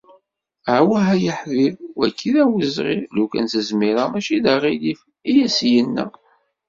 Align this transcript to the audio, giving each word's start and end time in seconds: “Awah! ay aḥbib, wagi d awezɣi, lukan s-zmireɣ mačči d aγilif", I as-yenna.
“Awah! 0.75 1.05
ay 1.13 1.25
aḥbib, 1.33 1.75
wagi 1.97 2.29
d 2.35 2.37
awezɣi, 2.43 2.97
lukan 3.15 3.45
s-zmireɣ 3.53 4.07
mačči 4.09 4.37
d 4.43 4.45
aγilif", 4.53 4.99
I 5.31 5.33
as-yenna. 5.45 6.05